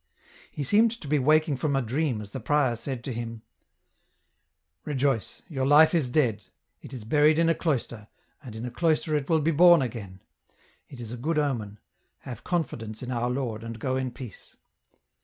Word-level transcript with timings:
He 0.49 0.63
seemed 0.63 0.89
to 0.99 1.07
be 1.07 1.19
waking 1.19 1.57
from 1.57 1.75
a 1.75 1.81
dream 1.83 2.21
as 2.21 2.31
the 2.31 2.39
prior 2.39 2.75
said 2.75 3.03
to 3.03 3.13
him, 3.13 3.43
'* 4.09 4.83
Rejoice, 4.83 5.43
your 5.47 5.67
life 5.67 5.93
is 5.93 6.09
dead; 6.09 6.41
it 6.81 6.91
is 6.91 7.03
buried 7.03 7.37
in 7.37 7.49
a 7.49 7.53
cloister, 7.53 8.07
and 8.41 8.55
in 8.55 8.65
a 8.65 8.71
cloister 8.71 9.15
it 9.15 9.29
will 9.29 9.41
be 9.41 9.51
born 9.51 9.83
again; 9.83 10.19
it 10.89 10.99
is 10.99 11.11
a 11.11 11.17
good 11.17 11.37
omen; 11.37 11.77
have 12.21 12.43
confidence 12.43 13.03
in 13.03 13.11
our 13.11 13.29
Lord 13.29 13.63
and 13.63 13.77
go 13.77 13.95
in 13.95 14.09
peace." 14.09 14.55